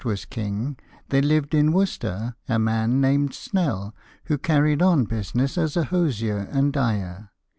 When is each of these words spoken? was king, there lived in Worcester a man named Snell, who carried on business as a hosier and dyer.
was 0.03 0.25
king, 0.25 0.75
there 1.09 1.21
lived 1.21 1.53
in 1.53 1.71
Worcester 1.71 2.33
a 2.49 2.57
man 2.57 2.99
named 2.99 3.35
Snell, 3.35 3.93
who 4.25 4.35
carried 4.35 4.81
on 4.81 5.03
business 5.03 5.59
as 5.59 5.77
a 5.77 5.83
hosier 5.83 6.37
and 6.51 6.73
dyer. 6.73 7.29